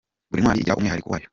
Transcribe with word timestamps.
Buri 0.29 0.41
ntwari 0.41 0.59
igira 0.59 0.77
umwihariko 0.77 1.09
wa 1.11 1.19
yo. 1.23 1.27